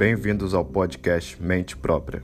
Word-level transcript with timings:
Bem-vindos 0.00 0.54
ao 0.54 0.64
podcast 0.64 1.36
Mente 1.42 1.76
Própria. 1.76 2.22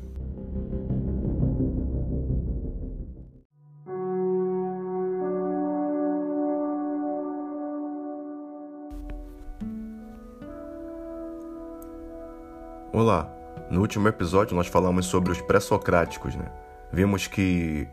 Olá, 12.95 13.31
no 13.71 13.83
último 13.83 14.09
episódio 14.09 14.57
nós 14.57 14.69
falamos 14.69 15.05
sobre 15.05 15.33
os 15.33 15.43
pré-socráticos, 15.43 16.35
né? 16.35 16.47
Vimos 16.91 17.27
que, 17.27 17.87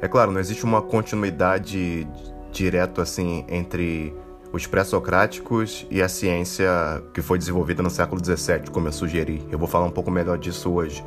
é 0.00 0.08
claro, 0.08 0.32
não 0.32 0.40
existe 0.40 0.64
uma 0.64 0.80
continuidade 0.80 2.08
direto 2.50 3.02
assim 3.02 3.44
entre 3.50 4.16
os 4.52 4.66
pré-socráticos 4.66 5.86
e 5.90 6.02
a 6.02 6.08
ciência 6.08 6.68
que 7.14 7.22
foi 7.22 7.38
desenvolvida 7.38 7.82
no 7.82 7.88
século 7.88 8.22
XVII, 8.22 8.70
como 8.70 8.86
eu 8.86 8.92
sugeri. 8.92 9.46
Eu 9.50 9.58
vou 9.58 9.66
falar 9.66 9.86
um 9.86 9.90
pouco 9.90 10.10
melhor 10.10 10.36
disso 10.36 10.70
hoje. 10.70 11.02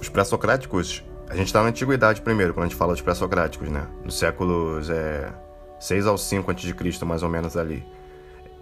Os 0.00 0.08
pré-socráticos, 0.08 1.04
a 1.28 1.34
gente 1.34 1.48
está 1.48 1.62
na 1.62 1.70
antiguidade 1.70 2.22
primeiro, 2.22 2.54
quando 2.54 2.66
a 2.66 2.68
gente 2.68 2.78
fala 2.78 2.92
dos 2.92 3.02
pré-socráticos, 3.02 3.68
né? 3.68 3.88
Nos 4.04 4.16
séculos 4.16 4.88
é, 4.88 5.32
6 5.80 6.06
ao 6.06 6.16
5 6.16 6.50
a.C., 6.50 7.04
mais 7.04 7.24
ou 7.24 7.28
menos 7.28 7.56
ali. 7.56 7.84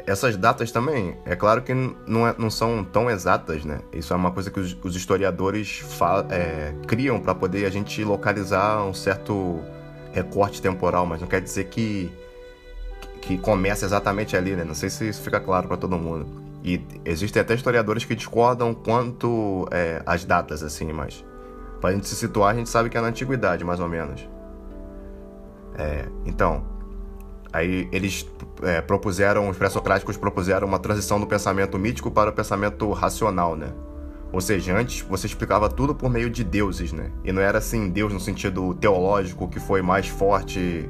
Essas 0.07 0.37
datas 0.37 0.73
também, 0.73 1.17
é 1.27 1.37
claro 1.37 1.63
que 1.63 1.75
não, 1.75 2.27
é, 2.27 2.35
não 2.39 2.51
são 2.51 2.83
tão 2.83 3.11
exatas, 3.11 3.63
né? 3.63 3.81
Isso 3.93 4.15
é 4.15 4.17
uma 4.17 4.31
coisa 4.31 4.51
que 4.51 4.59
os, 4.59 4.77
os 4.83 4.97
historiadores 4.97 5.85
é, 6.31 6.73
criam 6.87 7.21
para 7.21 7.35
poder 7.35 7.67
a 7.67 7.71
gente 7.71 8.03
localizar 8.03 8.85
um 8.85 8.95
certo 8.95 9.61
recorte 10.13 10.63
temporal, 10.63 11.05
mas 11.05 11.21
não 11.21 11.29
quer 11.29 11.43
dizer 11.43 11.65
que 11.65 12.11
que 13.23 13.39
começa 13.39 13.87
exatamente 13.87 14.37
ali, 14.37 14.55
né? 14.55 14.65
Não 14.65 14.75
sei 14.75 14.91
se 14.91 15.09
isso 15.09 15.23
fica 15.23 15.41
claro 15.41 15.69
para 15.69 15.77
todo 15.77 15.97
mundo. 15.97 16.27
E 16.65 16.85
existem 17.05 17.41
até 17.41 17.55
historiadores 17.55 18.05
que 18.05 18.15
discordam 18.15 18.75
quanto 18.75 19.67
é, 19.71 20.03
as 20.05 20.25
datas, 20.25 20.63
assim, 20.63 20.93
mas 20.93 21.25
para 21.81 21.93
gente 21.93 22.07
se 22.09 22.17
situar, 22.17 22.53
a 22.53 22.59
gente 22.59 22.69
sabe 22.69 22.91
que 22.91 22.99
é 22.99 23.01
na 23.01 23.09
antiguidade, 23.09 23.65
mais 23.65 23.81
ou 23.81 23.89
menos. 23.89 24.29
É, 25.77 26.07
então, 26.27 26.65
aí 27.53 27.89
eles 27.93 28.29
é, 28.63 28.81
propuseram, 28.81 29.49
os 29.49 29.57
pré-socráticos 29.57 30.17
propuseram 30.17 30.67
uma 30.67 30.79
transição 30.79 31.19
do 31.19 31.27
pensamento 31.27 31.79
mítico 31.79 32.11
para 32.11 32.31
o 32.31 32.33
pensamento 32.33 32.91
racional, 32.93 33.57
né? 33.57 33.73
Ou 34.33 34.41
seja, 34.41 34.77
antes 34.77 35.03
você 35.03 35.27
explicava 35.27 35.69
tudo 35.69 35.95
por 35.95 36.11
meio 36.11 36.29
de 36.29 36.43
deuses, 36.43 36.93
né? 36.93 37.11
E 37.25 37.33
não 37.33 37.43
era 37.43 37.59
assim 37.59 37.89
Deus 37.89 38.13
no 38.13 38.21
sentido 38.21 38.75
teológico 38.75 39.49
que 39.49 39.61
foi 39.61 39.83
mais 39.83 40.09
forte 40.09 40.89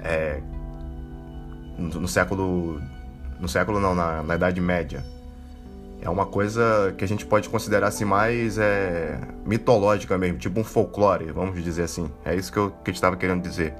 é, 0.00 0.42
no, 1.80 2.08
século. 2.08 2.80
No 3.38 3.48
século 3.48 3.80
não, 3.80 3.94
na, 3.94 4.22
na 4.22 4.34
Idade 4.34 4.60
Média. 4.60 5.04
É 6.02 6.08
uma 6.08 6.24
coisa 6.24 6.94
que 6.96 7.04
a 7.04 7.08
gente 7.08 7.26
pode 7.26 7.48
considerar 7.48 7.88
assim 7.88 8.06
mais 8.06 8.56
é, 8.56 9.20
mitológica 9.44 10.16
mesmo, 10.16 10.38
tipo 10.38 10.58
um 10.58 10.64
folclore, 10.64 11.30
vamos 11.30 11.62
dizer 11.62 11.82
assim. 11.82 12.10
É 12.24 12.34
isso 12.34 12.50
que 12.50 12.58
eu 12.58 12.70
que 12.82 12.90
estava 12.90 13.16
querendo 13.16 13.42
dizer. 13.42 13.74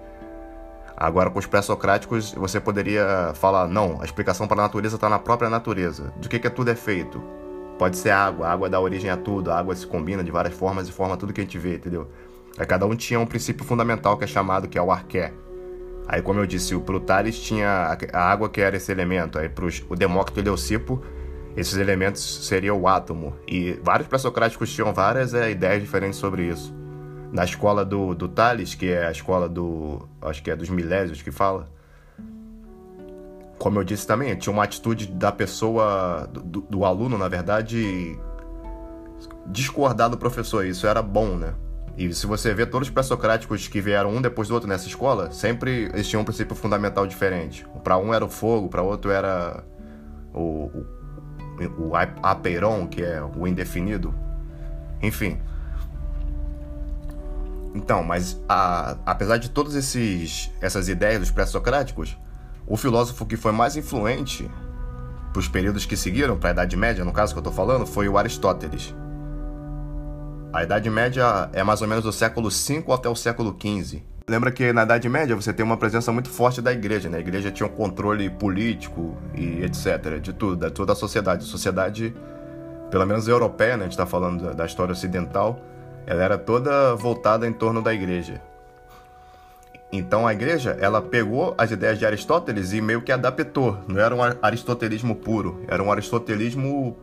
Agora, 0.97 1.31
com 1.31 1.39
os 1.39 1.47
pré-socráticos, 1.47 2.33
você 2.35 2.61
poderia 2.61 3.33
falar: 3.35 3.67
não, 3.67 4.03
a 4.03 4.05
explicação 4.05 4.47
para 4.47 4.61
a 4.61 4.65
natureza 4.65 4.97
está 4.97 5.09
na 5.09 5.19
própria 5.19 5.49
natureza. 5.49 6.13
De 6.21 6.29
que, 6.29 6.39
que 6.39 6.51
tudo 6.51 6.71
é 6.71 6.75
feito? 6.75 7.23
Pode 7.79 7.97
ser 7.97 8.11
água, 8.11 8.47
a 8.47 8.53
água 8.53 8.69
dá 8.69 8.79
origem 8.79 9.09
a 9.09 9.17
tudo, 9.17 9.51
a 9.51 9.59
água 9.59 9.75
se 9.75 9.87
combina 9.87 10.23
de 10.23 10.31
várias 10.31 10.53
formas 10.53 10.87
e 10.87 10.93
forma 10.93 11.17
tudo 11.17 11.33
que 11.33 11.41
a 11.41 11.45
gente 11.45 11.57
vê, 11.57 11.77
entendeu? 11.77 12.07
Aí 12.59 12.67
cada 12.67 12.85
um 12.85 12.95
tinha 12.95 13.19
um 13.19 13.25
princípio 13.25 13.65
fundamental 13.65 14.19
que 14.19 14.25
é 14.25 14.27
chamado 14.27 14.69
que 14.69 14.77
é 14.77 14.83
o 14.83 14.93
arqué, 14.93 15.33
Aí, 16.13 16.21
como 16.21 16.41
eu 16.41 16.47
disse, 16.47 16.75
o 16.75 16.81
Tales 16.99 17.39
tinha 17.39 17.97
a 18.13 18.19
água 18.33 18.49
que 18.49 18.61
era 18.61 18.77
esse 18.77 18.91
elemento. 18.91 19.39
Aí, 19.39 19.49
para 19.49 19.65
o 19.65 19.95
Demócrito 19.95 20.41
e 20.41 20.43
Leucipo, 20.43 21.01
esses 21.57 21.77
elementos 21.77 22.49
seriam 22.49 22.77
o 22.81 22.89
átomo. 22.89 23.37
E 23.47 23.79
vários 23.85 24.09
pré-socráticos 24.09 24.75
tinham 24.75 24.93
várias 24.93 25.35
é, 25.35 25.53
ideias 25.53 25.81
diferentes 25.81 26.19
sobre 26.19 26.49
isso. 26.49 26.75
Na 27.31 27.45
escola 27.45 27.85
do, 27.85 28.13
do 28.13 28.27
Tales, 28.27 28.75
que 28.75 28.91
é 28.91 29.07
a 29.07 29.13
escola 29.13 29.49
do. 29.49 30.09
acho 30.21 30.43
que 30.43 30.51
é 30.51 30.57
dos 30.57 30.69
Milésios 30.69 31.23
que 31.23 31.31
fala. 31.31 31.69
Como 33.57 33.79
eu 33.79 33.85
disse 33.85 34.05
também, 34.05 34.35
tinha 34.35 34.53
uma 34.53 34.65
atitude 34.65 35.07
da 35.07 35.31
pessoa, 35.31 36.29
do, 36.33 36.63
do 36.63 36.85
aluno, 36.85 37.17
na 37.17 37.29
verdade, 37.29 38.19
discordar 39.47 40.11
do 40.11 40.19
professor. 40.19 40.67
Isso 40.67 40.89
era 40.89 41.03
bom, 41.03 41.37
né? 41.37 41.55
E 42.01 42.15
se 42.15 42.27
você 42.27 42.55
vê 42.55 42.65
todos 42.65 42.89
os 42.89 42.95
pré-socráticos 42.95 43.69
que 43.69 43.79
vieram 43.79 44.09
um 44.09 44.23
depois 44.23 44.49
do 44.49 44.55
outro 44.55 44.67
nessa 44.67 44.87
escola, 44.87 45.31
sempre 45.33 45.91
eles 45.93 46.09
tinham 46.09 46.23
um 46.23 46.25
princípio 46.25 46.57
fundamental 46.57 47.07
diferente. 47.07 47.67
Para 47.85 47.99
um 47.99 48.15
era 48.15 48.25
o 48.25 48.31
fogo, 48.31 48.71
para 48.71 48.81
outro 48.81 49.11
era 49.11 49.63
o, 50.33 50.71
o, 51.69 51.89
o 51.91 51.93
apeiron, 52.23 52.87
que 52.87 53.03
é 53.03 53.23
o 53.23 53.47
indefinido. 53.47 54.15
Enfim. 55.03 55.39
Então, 57.75 58.03
mas 58.03 58.43
a, 58.49 58.97
apesar 59.05 59.37
de 59.37 59.51
todas 59.51 59.75
essas 59.77 60.89
ideias 60.89 61.21
dos 61.21 61.31
pré-socráticos, 61.31 62.17
o 62.67 62.79
filósofo 62.79 63.27
que 63.27 63.37
foi 63.37 63.53
mais 63.53 63.77
influente 63.77 64.51
para 65.35 65.41
os 65.41 65.49
períodos 65.49 65.85
que 65.85 65.99
seguiram, 65.99 66.39
para 66.39 66.49
a 66.49 66.53
Idade 66.53 66.79
Média, 66.79 67.05
no 67.05 67.13
caso 67.13 67.35
que 67.35 67.39
eu 67.39 67.43
estou 67.43 67.53
falando, 67.53 67.85
foi 67.85 68.09
o 68.09 68.17
Aristóteles. 68.17 68.95
A 70.53 70.65
Idade 70.65 70.91
Média 70.91 71.49
é 71.53 71.63
mais 71.63 71.81
ou 71.81 71.87
menos 71.87 72.03
do 72.03 72.13
século 72.13 72.51
V 72.51 72.85
até 72.93 73.09
o 73.09 73.15
século 73.15 73.57
XV. 73.57 74.03
Lembra 74.29 74.51
que 74.51 74.73
na 74.73 74.83
Idade 74.83 75.09
Média 75.09 75.37
você 75.37 75.53
tem 75.53 75.65
uma 75.65 75.77
presença 75.77 76.11
muito 76.11 76.29
forte 76.29 76.61
da 76.61 76.73
igreja, 76.73 77.09
né? 77.09 77.19
A 77.19 77.21
igreja 77.21 77.53
tinha 77.53 77.69
um 77.69 77.71
controle 77.71 78.29
político 78.29 79.17
e 79.33 79.63
etc, 79.63 80.19
de 80.21 80.33
tudo, 80.33 80.67
de 80.67 80.73
toda 80.73 80.93
a 80.93 80.97
sociedade. 80.97 81.45
A 81.45 81.47
sociedade, 81.47 82.13
pelo 82.91 83.07
menos 83.07 83.29
europeia, 83.29 83.77
né? 83.77 83.83
A 83.83 83.85
gente 83.85 83.93
está 83.93 84.07
falando 84.07 84.53
da 84.53 84.67
história 84.67 84.91
ocidental, 84.91 85.61
ela 86.05 86.21
era 86.21 86.37
toda 86.37 86.97
voltada 86.97 87.47
em 87.47 87.53
torno 87.53 87.81
da 87.81 87.95
igreja. 87.95 88.43
Então 89.93 90.27
a 90.27 90.33
igreja, 90.33 90.77
ela 90.81 91.01
pegou 91.01 91.55
as 91.57 91.71
ideias 91.71 91.97
de 91.97 92.05
Aristóteles 92.05 92.73
e 92.73 92.81
meio 92.81 93.03
que 93.03 93.13
adaptou. 93.13 93.79
Não 93.87 94.01
era 94.01 94.15
um 94.15 94.21
aristotelismo 94.43 95.15
puro, 95.15 95.65
era 95.69 95.81
um 95.81 95.93
aristotelismo 95.93 96.97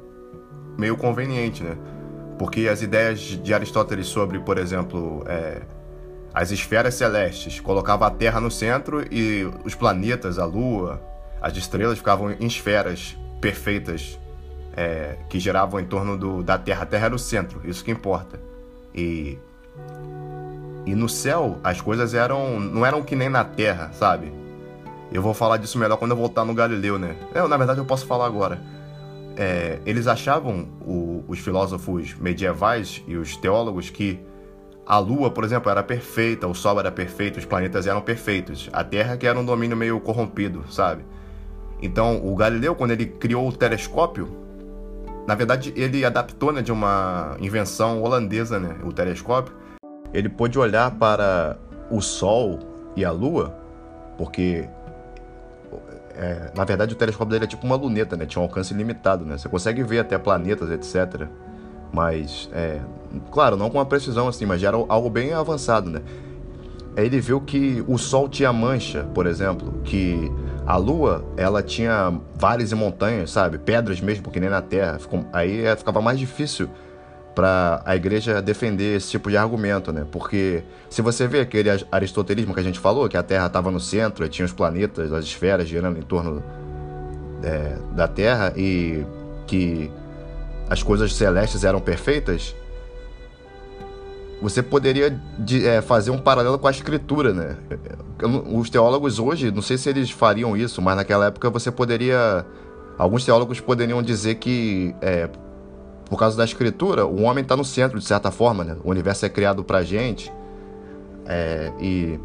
meio 0.77 0.97
conveniente, 0.97 1.63
né? 1.63 1.77
Porque 2.37 2.67
as 2.67 2.81
ideias 2.81 3.19
de 3.19 3.53
Aristóteles 3.53 4.07
sobre, 4.07 4.39
por 4.39 4.57
exemplo, 4.57 5.23
é, 5.27 5.61
as 6.33 6.51
esferas 6.51 6.93
celestes, 6.93 7.59
colocava 7.59 8.05
a 8.05 8.11
Terra 8.11 8.39
no 8.39 8.51
centro 8.51 9.03
e 9.11 9.49
os 9.65 9.73
planetas, 9.73 10.37
a 10.37 10.45
Lua, 10.45 11.01
as 11.41 11.55
estrelas 11.57 11.97
ficavam 11.97 12.31
em 12.31 12.45
esferas 12.45 13.17
perfeitas 13.41 14.19
é, 14.75 15.17
que 15.29 15.39
giravam 15.39 15.79
em 15.79 15.85
torno 15.85 16.15
do, 16.15 16.43
da 16.43 16.57
Terra. 16.57 16.83
A 16.83 16.85
Terra 16.85 17.05
era 17.07 17.15
o 17.15 17.19
centro, 17.19 17.61
isso 17.63 17.83
que 17.83 17.89
importa. 17.89 18.39
E, 18.93 19.37
e 20.85 20.93
no 20.93 21.09
céu 21.09 21.57
as 21.63 21.81
coisas 21.81 22.13
eram 22.13 22.59
não 22.59 22.85
eram 22.85 23.01
que 23.01 23.15
nem 23.15 23.29
na 23.29 23.43
Terra, 23.43 23.91
sabe? 23.93 24.31
Eu 25.11 25.21
vou 25.21 25.33
falar 25.33 25.57
disso 25.57 25.79
melhor 25.79 25.97
quando 25.97 26.11
eu 26.11 26.17
voltar 26.17 26.45
no 26.45 26.53
Galileu, 26.53 26.99
né? 26.99 27.15
Eu, 27.33 27.47
na 27.47 27.57
verdade 27.57 27.79
eu 27.79 27.85
posso 27.85 28.05
falar 28.05 28.27
agora 28.27 28.59
é, 29.37 29.79
eles 29.85 30.07
achavam, 30.07 30.67
o, 30.81 31.23
os 31.27 31.39
filósofos 31.39 32.15
medievais 32.15 33.03
e 33.07 33.15
os 33.15 33.37
teólogos, 33.37 33.89
que 33.89 34.19
a 34.85 34.97
Lua, 34.97 35.29
por 35.29 35.43
exemplo, 35.43 35.69
era 35.69 35.83
perfeita, 35.83 36.47
o 36.47 36.55
Sol 36.55 36.79
era 36.79 36.91
perfeito, 36.91 37.37
os 37.37 37.45
planetas 37.45 37.85
eram 37.85 38.01
perfeitos. 38.01 38.69
A 38.73 38.83
Terra 38.83 39.15
que 39.15 39.27
era 39.27 39.37
um 39.37 39.45
domínio 39.45 39.77
meio 39.77 39.99
corrompido, 39.99 40.63
sabe? 40.69 41.05
Então, 41.81 42.25
o 42.25 42.35
Galileu, 42.35 42.73
quando 42.73 42.91
ele 42.91 43.05
criou 43.05 43.47
o 43.47 43.51
telescópio, 43.51 44.27
na 45.27 45.35
verdade, 45.35 45.73
ele 45.75 46.03
adaptou 46.05 46.51
né, 46.51 46.61
de 46.61 46.71
uma 46.71 47.35
invenção 47.39 48.01
holandesa, 48.01 48.59
né, 48.59 48.77
o 48.83 48.91
telescópio. 48.91 49.53
Ele 50.13 50.29
pôde 50.29 50.57
olhar 50.57 50.91
para 50.91 51.59
o 51.91 52.01
Sol 52.01 52.59
e 52.95 53.03
a 53.03 53.11
Lua, 53.11 53.55
porque 54.17 54.67
é, 56.15 56.51
na 56.55 56.63
verdade, 56.63 56.93
o 56.93 56.97
telescópio 56.97 57.31
dele 57.31 57.45
é 57.45 57.47
tipo 57.47 57.65
uma 57.65 57.75
luneta, 57.75 58.17
né? 58.17 58.25
Tinha 58.25 58.41
um 58.41 58.45
alcance 58.45 58.73
limitado, 58.73 59.23
né? 59.25 59.37
Você 59.37 59.47
consegue 59.47 59.83
ver 59.83 59.99
até 59.99 60.17
planetas, 60.17 60.71
etc. 60.71 61.27
Mas, 61.93 62.49
é, 62.53 62.79
claro, 63.31 63.55
não 63.55 63.69
com 63.69 63.77
uma 63.77 63.85
precisão 63.85 64.27
assim, 64.27 64.45
mas 64.45 64.59
já 64.59 64.69
era 64.69 64.77
algo 64.77 65.09
bem 65.09 65.33
avançado, 65.33 65.89
né? 65.89 66.01
Aí 66.95 67.05
ele 67.05 67.19
viu 67.19 67.39
que 67.39 67.83
o 67.87 67.97
Sol 67.97 68.27
tinha 68.27 68.51
mancha, 68.51 69.03
por 69.13 69.27
exemplo, 69.27 69.81
que 69.83 70.31
a 70.65 70.75
Lua, 70.77 71.23
ela 71.37 71.61
tinha 71.61 72.19
vales 72.35 72.71
e 72.71 72.75
montanhas, 72.75 73.29
sabe? 73.29 73.59
Pedras 73.59 74.01
mesmo, 74.01 74.31
que 74.31 74.39
nem 74.39 74.49
na 74.49 74.61
Terra. 74.61 74.99
Aí 75.31 75.63
é, 75.63 75.75
ficava 75.75 76.01
mais 76.01 76.17
difícil 76.17 76.67
para 77.37 77.83
a 77.85 77.95
igreja 77.95 78.41
defender 78.41 78.95
esse 78.97 79.11
tipo 79.11 79.29
de 79.29 79.37
argumento, 79.37 79.93
né? 79.93 80.07
Porque 80.11 80.63
se 80.89 81.03
você 81.03 81.27
vê 81.27 81.41
aquele 81.41 81.69
aristotelismo 81.91 82.51
que 82.51 82.59
a 82.59 82.63
gente 82.63 82.79
falou, 82.79 83.07
que 83.07 83.15
a 83.15 83.21
Terra 83.21 83.45
estava 83.45 83.69
no 83.69 83.79
centro 83.79 84.25
e 84.25 84.27
tinha 84.27 84.43
os 84.43 84.51
planetas, 84.51 85.13
as 85.13 85.23
esferas 85.23 85.67
girando 85.67 85.99
em 85.99 86.01
torno 86.01 86.43
é, 87.43 87.77
da 87.91 88.07
Terra 88.07 88.53
e 88.57 89.05
que 89.45 89.91
as 90.67 90.81
coisas 90.81 91.13
celestes 91.13 91.63
eram 91.63 91.79
perfeitas, 91.79 92.55
você 94.41 94.63
poderia 94.63 95.21
é, 95.63 95.79
fazer 95.79 96.09
um 96.09 96.17
paralelo 96.17 96.57
com 96.57 96.67
a 96.67 96.71
escritura, 96.71 97.33
né? 97.33 97.55
Os 98.51 98.67
teólogos 98.71 99.19
hoje, 99.19 99.51
não 99.51 99.61
sei 99.61 99.77
se 99.77 99.87
eles 99.87 100.09
fariam 100.09 100.57
isso, 100.57 100.81
mas 100.81 100.95
naquela 100.95 101.27
época 101.27 101.51
você 101.51 101.69
poderia. 101.69 102.43
Alguns 102.97 103.23
teólogos 103.23 103.59
poderiam 103.59 104.01
dizer 104.01 104.35
que 104.35 104.95
é, 105.03 105.29
por 106.07 106.17
causa 106.17 106.37
da 106.37 106.43
escritura, 106.43 107.05
o 107.05 107.23
homem 107.23 107.41
está 107.41 107.55
no 107.55 107.65
centro, 107.65 107.99
de 107.99 108.05
certa 108.05 108.31
forma, 108.31 108.63
né? 108.63 108.77
O 108.83 108.89
universo 108.89 109.25
é 109.25 109.29
criado 109.29 109.63
pra 109.63 109.83
gente 109.83 110.31
é, 111.25 111.71
e 111.79 112.19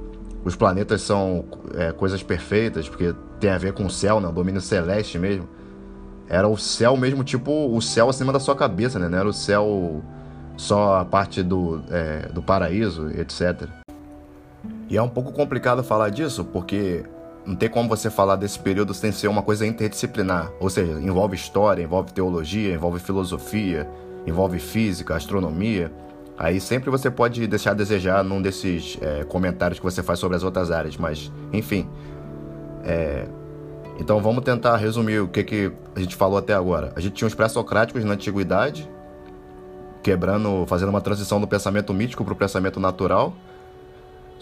os 0.45 0.57
planetas 0.57 1.03
são 1.03 1.45
é, 1.75 1.93
coisas 1.93 2.23
perfeitas, 2.23 2.89
porque 2.89 3.15
tem 3.41 3.51
a 3.51 3.59
ver 3.59 3.73
com 3.73 3.85
o 3.85 3.91
céu, 3.91 4.21
né? 4.21 4.29
O 4.29 4.33
domínio 4.33 4.61
celeste 4.61 5.19
mesmo. 5.19 5.49
Era 6.29 6.49
o 6.49 6.57
céu 6.57 6.97
mesmo, 6.97 7.25
tipo 7.25 7.75
o 7.75 7.81
céu 7.83 8.09
acima 8.09 8.33
da 8.33 8.41
sua 8.41 8.55
cabeça, 8.55 8.99
né? 8.99 9.09
Não 9.09 9.19
era 9.19 9.29
o 9.29 9.33
céu 9.33 10.03
só 10.57 11.01
a 11.01 11.05
parte 11.05 11.43
do, 11.43 11.83
é, 11.91 12.29
do 12.33 12.43
paraíso, 12.43 13.11
etc. 13.11 13.69
E 14.89 14.97
é 14.97 15.03
um 15.03 15.09
pouco 15.09 15.33
complicado 15.33 15.83
falar 15.83 16.11
disso, 16.11 16.45
porque 16.45 17.05
não 17.45 17.57
tem 17.57 17.69
como 17.69 17.89
você 17.89 18.09
falar 18.11 18.37
desse 18.37 18.59
período 18.59 18.95
sem 18.95 19.11
ser 19.11 19.29
uma 19.29 19.43
coisa 19.43 19.67
interdisciplinar. 19.67 20.51
Ou 20.61 20.71
seja, 20.71 20.93
envolve 20.93 21.35
história, 21.35 21.83
envolve 21.83 22.13
teologia, 22.13 22.73
envolve 22.73 23.01
filosofia, 23.01 23.89
envolve 24.27 24.59
física, 24.59 25.17
astronomia. 25.17 25.91
Aí 26.39 26.61
sempre 26.61 26.91
você 26.91 27.11
pode 27.11 27.47
deixar 27.47 27.73
a 27.73 27.75
desejar 27.75 28.23
num 28.23 28.41
desses 28.41 28.97
é, 29.01 29.25
comentários 29.25 29.79
que 29.79 29.85
você 29.85 30.03
faz 30.03 30.19
sobre 30.19 30.37
as 30.37 30.43
outras 30.43 30.71
áreas, 30.71 30.97
mas 30.97 31.31
enfim. 31.53 31.89
É... 32.85 33.27
Então 33.99 34.21
vamos 34.21 34.43
tentar 34.43 34.77
resumir 34.77 35.21
o 35.21 35.29
que, 35.29 35.45
que 35.45 35.73
a 35.95 36.01
gente 36.01 36.17
falou 36.17 36.39
até 36.39 36.55
agora. 36.55 36.93
A 36.97 37.01
gente 37.01 37.15
tinha 37.15 37.29
os 37.29 37.35
pré-socráticos 37.35 38.05
na 38.05 38.15
antiguidade, 38.15 38.89
quebrando, 40.03 40.65
fazendo 40.67 40.89
uma 40.89 41.01
transição 41.01 41.41
do 41.41 41.47
pensamento 41.47 41.93
mítico 41.93 42.25
para 42.25 42.33
o 42.33 42.37
pensamento 42.37 42.81
natural. 42.81 43.35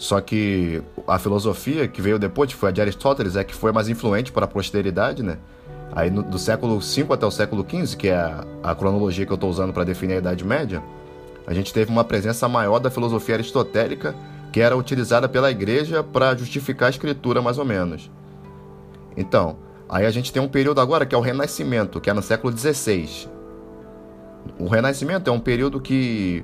Só 0.01 0.19
que 0.19 0.81
a 1.07 1.19
filosofia 1.19 1.87
que 1.87 2.01
veio 2.01 2.17
depois, 2.17 2.51
que 2.51 2.55
foi 2.55 2.69
a 2.69 2.71
de 2.71 2.81
Aristóteles, 2.81 3.35
é 3.35 3.43
que 3.43 3.53
foi 3.53 3.71
mais 3.71 3.87
influente 3.87 4.31
para 4.31 4.45
a 4.45 4.47
posteridade, 4.47 5.21
né? 5.21 5.37
Aí 5.91 6.09
no, 6.09 6.23
do 6.23 6.39
século 6.39 6.79
V 6.79 7.05
até 7.11 7.23
o 7.23 7.29
século 7.29 7.63
XV, 7.63 7.95
que 7.95 8.07
é 8.07 8.15
a, 8.15 8.43
a 8.63 8.73
cronologia 8.73 9.27
que 9.27 9.31
eu 9.31 9.35
estou 9.35 9.47
usando 9.47 9.71
para 9.71 9.83
definir 9.83 10.15
a 10.15 10.17
Idade 10.17 10.43
Média, 10.43 10.81
a 11.45 11.53
gente 11.53 11.71
teve 11.71 11.91
uma 11.91 12.03
presença 12.03 12.47
maior 12.47 12.79
da 12.79 12.89
filosofia 12.89 13.35
aristotélica, 13.35 14.15
que 14.51 14.59
era 14.59 14.75
utilizada 14.75 15.29
pela 15.29 15.51
igreja 15.51 16.01
para 16.01 16.35
justificar 16.35 16.87
a 16.87 16.89
escritura, 16.89 17.39
mais 17.39 17.59
ou 17.59 17.65
menos. 17.65 18.09
Então, 19.15 19.57
aí 19.87 20.07
a 20.07 20.11
gente 20.11 20.33
tem 20.33 20.41
um 20.41 20.47
período 20.47 20.81
agora 20.81 21.05
que 21.05 21.13
é 21.13 21.17
o 21.17 21.21
Renascimento, 21.21 22.01
que 22.01 22.09
é 22.09 22.13
no 22.13 22.23
século 22.23 22.57
XVI. 22.57 23.29
O 24.57 24.67
Renascimento 24.67 25.29
é 25.29 25.33
um 25.33 25.39
período 25.39 25.79
que 25.79 26.43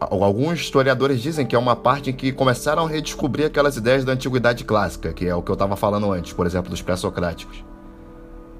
alguns 0.00 0.60
historiadores 0.60 1.20
dizem 1.20 1.44
que 1.44 1.56
é 1.56 1.58
uma 1.58 1.74
parte 1.74 2.10
em 2.10 2.12
que 2.12 2.30
começaram 2.32 2.86
a 2.86 2.88
redescobrir 2.88 3.46
aquelas 3.46 3.76
ideias 3.76 4.04
da 4.04 4.12
antiguidade 4.12 4.64
clássica, 4.64 5.12
que 5.12 5.26
é 5.26 5.34
o 5.34 5.42
que 5.42 5.50
eu 5.50 5.54
estava 5.54 5.76
falando 5.76 6.12
antes, 6.12 6.32
por 6.32 6.46
exemplo, 6.46 6.70
dos 6.70 6.80
pré-socráticos. 6.80 7.64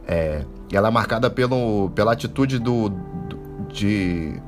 É, 0.06 0.44
ela 0.72 0.88
é 0.88 0.90
marcada 0.90 1.30
pelo, 1.30 1.90
pela 1.90 2.12
atitude 2.12 2.58
do, 2.58 2.88
do, 2.88 3.38
de, 3.72 4.40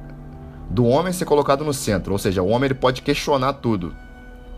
do 0.69 0.85
homem 0.85 1.13
ser 1.13 1.27
colocado 1.27 1.65
no 1.65 1.73
centro, 1.73 2.13
ou 2.13 2.19
seja, 2.19 2.43
o 2.43 2.49
homem 2.49 2.67
ele 2.67 2.75
pode 2.75 3.03
questionar 3.03 3.55
tudo. 3.55 3.95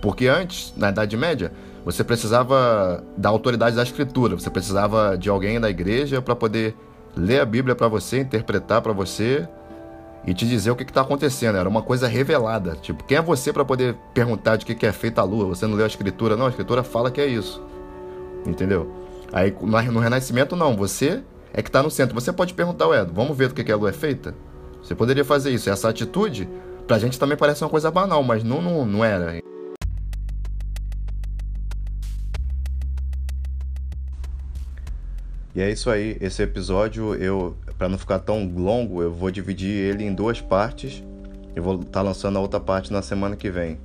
Porque 0.00 0.26
antes, 0.26 0.73
na 0.76 0.88
Idade 0.88 1.17
Média, 1.17 1.52
você 1.85 2.02
precisava 2.02 3.05
da 3.17 3.28
autoridade 3.28 3.76
da 3.76 3.82
escritura, 3.82 4.37
você 4.37 4.49
precisava 4.49 5.17
de 5.19 5.28
alguém 5.28 5.61
da 5.61 5.69
igreja 5.69 6.23
para 6.23 6.35
poder 6.35 6.75
ler 7.14 7.40
a 7.40 7.44
Bíblia 7.44 7.75
para 7.75 7.88
você, 7.88 8.20
interpretar 8.20 8.81
para 8.81 8.93
você 8.93 9.46
e 10.27 10.33
te 10.33 10.47
dizer 10.47 10.71
o 10.71 10.77
que 10.77 10.85
está 10.85 11.01
acontecendo. 11.01 11.57
Era 11.57 11.69
uma 11.69 11.83
coisa 11.83 12.07
revelada. 12.07 12.77
Tipo, 12.77 13.03
quem 13.05 13.19
é 13.19 13.23
você 13.23 13.53
para 13.53 13.65
poder 13.65 13.97
perguntar 14.15 14.57
de 14.57 14.65
que, 14.65 14.75
que 14.75 14.87
é 14.87 14.93
feita 14.93 15.21
a 15.21 15.25
lua? 15.25 15.47
Você 15.47 15.67
não 15.67 15.75
leu 15.75 15.85
a 15.85 15.89
escritura? 15.89 16.37
Não, 16.37 16.47
a 16.47 16.51
escritura 16.51 16.83
fala 16.83 17.11
que 17.11 17.21
é 17.21 17.27
isso. 17.27 17.63
Entendeu? 18.47 18.91
Aí 19.33 19.55
no 19.61 19.99
Renascimento, 19.99 20.55
não. 20.55 20.77
Você 20.77 21.23
é 21.53 21.63
que 21.63 21.69
está 21.69 21.83
no 21.83 21.91
centro. 21.91 22.15
Você 22.15 22.33
pode 22.33 22.55
perguntar, 22.55 22.89
ué, 22.89 23.05
vamos 23.05 23.37
ver 23.37 23.49
do 23.49 23.55
que, 23.55 23.65
que 23.65 23.73
a 23.73 23.77
lua 23.77 23.91
é 23.91 23.93
feita? 23.93 24.35
Você 24.83 24.95
poderia 24.95 25.25
fazer 25.25 25.51
isso. 25.51 25.69
Essa 25.71 25.89
atitude, 25.89 26.49
pra 26.87 26.99
gente 26.99 27.19
também 27.19 27.37
parece 27.37 27.65
uma 27.65 27.71
coisa 27.71 27.91
banal, 27.91 28.23
mas 28.23 28.45
não, 28.45 28.61
não, 28.63 28.87
não 28.87 29.05
era. 29.05 29.43
E 35.55 35.61
é 35.61 35.71
isso 35.71 35.91
aí. 35.91 36.17
Esse 36.21 36.43
episódio 36.43 37.15
eu 37.15 37.57
para 37.73 37.89
não 37.89 37.99
ficar 37.99 38.19
tão 38.19 38.45
longo, 38.47 39.03
eu 39.03 39.13
vou 39.13 39.31
dividir 39.31 39.71
ele 39.71 40.05
em 40.05 40.15
duas 40.15 40.41
partes 40.41 41.03
e 41.55 41.61
vou 41.61 41.77
estar 41.77 41.91
tá 41.91 42.03
lançando 42.03 42.39
a 42.39 42.41
outra 42.41 42.61
parte 42.61 42.93
na 42.93 43.03
semana 43.03 43.37
que 43.37 43.51
vem. 43.51 43.79